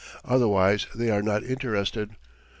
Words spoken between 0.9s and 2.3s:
they are not interested.